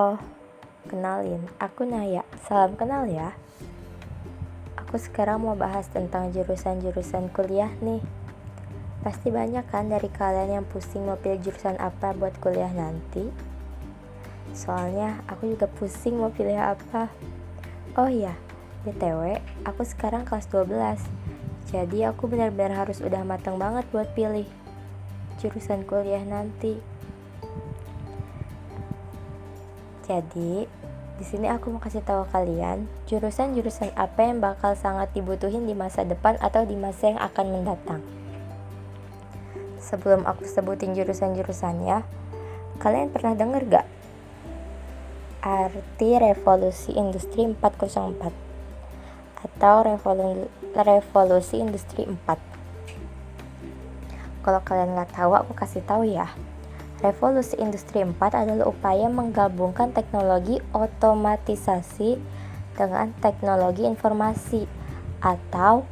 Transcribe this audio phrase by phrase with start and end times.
[0.00, 0.16] Halo,
[0.88, 2.24] kenalin, aku Naya.
[2.48, 3.36] Salam kenal ya.
[4.80, 8.00] Aku sekarang mau bahas tentang jurusan-jurusan kuliah nih.
[9.04, 13.28] Pasti banyak kan dari kalian yang pusing mau pilih jurusan apa buat kuliah nanti?
[14.56, 17.12] Soalnya aku juga pusing mau pilih apa.
[17.92, 18.40] Oh iya,
[18.88, 19.36] BTW,
[19.68, 20.96] aku sekarang kelas 12.
[21.68, 24.48] Jadi aku benar-benar harus udah matang banget buat pilih
[25.44, 26.99] jurusan kuliah nanti.
[30.10, 30.66] Jadi,
[31.22, 36.02] di sini aku mau kasih tahu kalian jurusan-jurusan apa yang bakal sangat dibutuhin di masa
[36.02, 38.02] depan atau di masa yang akan mendatang.
[39.78, 42.02] Sebelum aku sebutin jurusan-jurusannya,
[42.82, 43.86] kalian pernah denger gak
[45.46, 54.42] arti revolusi industri 404 atau revolu revolusi industri 4?
[54.42, 56.26] Kalau kalian nggak tahu, aku kasih tahu ya.
[57.00, 62.20] Revolusi Industri 4 adalah upaya menggabungkan teknologi otomatisasi
[62.76, 64.68] dengan teknologi informasi
[65.24, 65.88] atau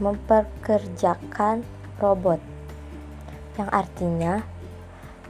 [0.00, 1.60] memperkerjakan
[2.00, 2.40] robot.
[3.60, 4.34] Yang artinya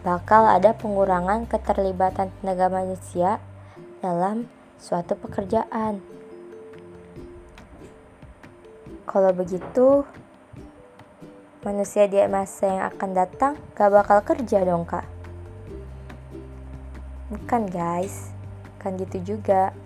[0.07, 3.43] bakal ada pengurangan keterlibatan tenaga manusia
[3.99, 4.47] dalam
[4.79, 5.99] suatu pekerjaan.
[9.11, 10.07] Kalau begitu,
[11.69, 15.05] manusia di masa yang akan datang gak bakal kerja dong kak.
[17.29, 18.33] Bukan guys
[18.81, 19.77] kan gitu juga.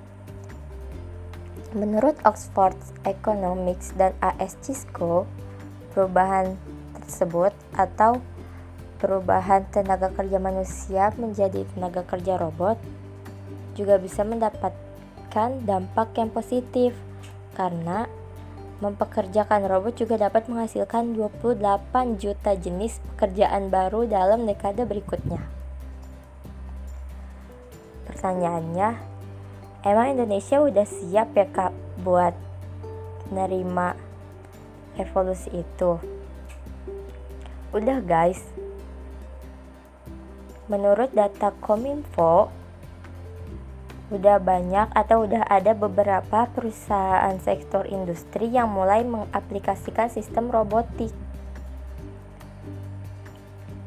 [1.74, 5.26] Menurut Oxford Economics dan AS Cisco
[5.90, 6.54] perubahan
[7.02, 8.22] tersebut atau
[9.02, 12.78] perubahan tenaga kerja manusia menjadi tenaga kerja robot
[13.74, 16.94] juga bisa mendapatkan dampak yang positif.
[17.58, 18.06] Karena
[18.82, 25.38] Mempekerjakan robot juga dapat menghasilkan 28 juta jenis pekerjaan baru dalam dekade berikutnya.
[28.10, 28.98] Pertanyaannya,
[29.86, 31.70] emang Indonesia udah siap ya kak
[32.02, 32.34] buat
[33.30, 33.94] nerima
[34.98, 36.02] revolusi itu?
[37.70, 38.42] Udah guys,
[40.66, 42.50] menurut data Kominfo,
[44.12, 51.16] udah banyak atau udah ada beberapa perusahaan sektor industri yang mulai mengaplikasikan sistem robotik.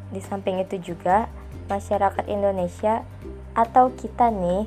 [0.10, 1.30] Di samping itu juga
[1.70, 3.06] masyarakat Indonesia
[3.54, 4.66] atau kita nih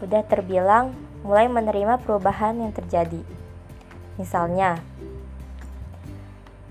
[0.00, 3.20] udah terbilang mulai menerima perubahan yang terjadi.
[4.16, 4.80] Misalnya,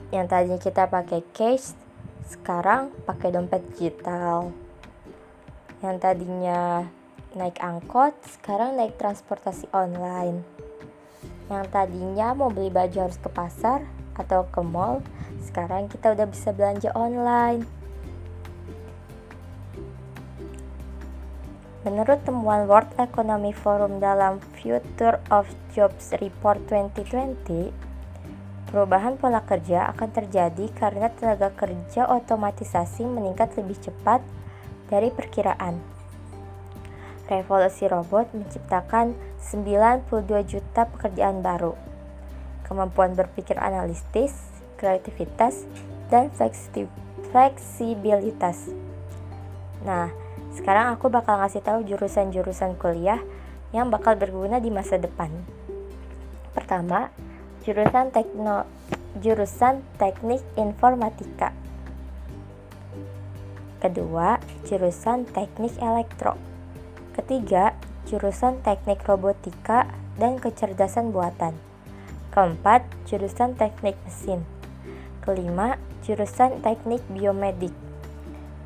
[0.09, 1.77] yang tadinya kita pakai cash,
[2.25, 4.49] sekarang pakai dompet digital.
[5.85, 6.89] Yang tadinya
[7.35, 10.39] naik angkot, sekarang naik transportasi online.
[11.51, 13.83] Yang tadinya mau beli baju harus ke pasar
[14.15, 15.03] atau ke mall,
[15.43, 17.67] sekarang kita udah bisa belanja online.
[21.83, 25.45] Menurut temuan World Economic Forum dalam Future of
[25.75, 27.69] Jobs Report 2020,
[28.71, 34.25] perubahan pola kerja akan terjadi karena tenaga kerja otomatisasi meningkat lebih cepat
[34.89, 35.94] dari perkiraan
[37.25, 40.09] revolusi robot menciptakan 92
[40.45, 41.73] juta pekerjaan baru.
[42.65, 44.33] Kemampuan berpikir analitis,
[44.77, 45.65] kreativitas,
[46.09, 46.29] dan
[47.29, 48.69] fleksibilitas.
[49.85, 50.09] Nah,
[50.57, 53.21] sekarang aku bakal ngasih tahu jurusan-jurusan kuliah
[53.69, 55.29] yang bakal berguna di masa depan.
[56.55, 57.11] Pertama,
[57.67, 58.63] jurusan tekno
[59.19, 61.55] jurusan Teknik Informatika.
[63.79, 66.54] Kedua, jurusan Teknik Elektro.
[67.15, 67.71] Ketiga,
[68.11, 69.87] jurusan teknik robotika
[70.19, 71.55] dan kecerdasan buatan.
[72.35, 74.43] Keempat, jurusan teknik mesin.
[75.23, 77.71] Kelima, jurusan teknik biomedik.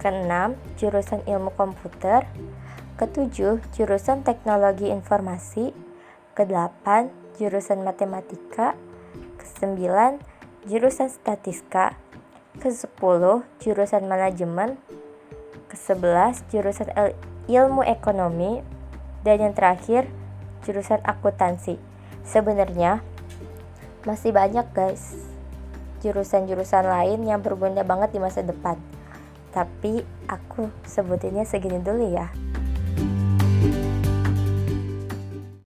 [0.02, 2.26] Keenam, jurusan ilmu komputer.
[2.98, 5.70] Ketujuh, jurusan teknologi informasi.
[6.34, 8.74] Kedelapan, jurusan matematika.
[9.38, 10.18] Kesembilan,
[10.66, 11.94] jurusan statistika.
[12.58, 14.82] Kesepuluh, jurusan manajemen.
[15.70, 16.90] Kesebelas, jurusan
[17.50, 18.62] ilmu ekonomi,
[19.26, 20.06] dan yang terakhir
[20.64, 21.82] jurusan akuntansi.
[22.22, 23.02] Sebenarnya
[24.06, 25.18] masih banyak guys
[26.00, 28.80] jurusan-jurusan lain yang berguna banget di masa depan.
[29.52, 32.32] Tapi aku sebutinnya segini dulu ya.